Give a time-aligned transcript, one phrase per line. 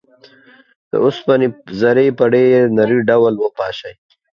[0.89, 1.47] د اوسپنې
[1.79, 3.93] ذرې په ډیر نري ډول وپاشئ.